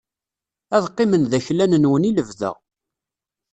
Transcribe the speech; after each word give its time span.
Ad 0.75 0.83
qqimen 0.91 1.23
d 1.31 1.33
aklan-nwen 1.37 2.07
i 2.09 2.11
lebda 2.17 2.51